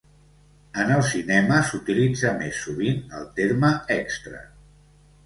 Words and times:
En 0.83 0.93
el 0.93 1.01
cinema, 1.09 1.59
s'utilitza 1.67 2.31
més 2.39 2.63
sovint 2.63 3.05
el 3.19 3.29
terme 3.41 3.71
extra. 3.97 4.41